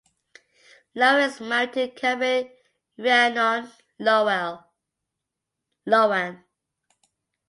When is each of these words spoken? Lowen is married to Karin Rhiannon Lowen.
Lowen 0.95 1.29
is 1.29 1.39
married 1.41 1.73
to 1.73 1.87
Karin 1.91 2.49
Rhiannon 2.97 3.71
Lowen. 3.99 4.65